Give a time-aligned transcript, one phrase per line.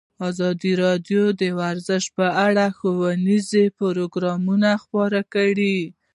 [0.29, 5.77] ازادي راډیو د ورزش په اړه ښوونیز پروګرامونه خپاره کړي.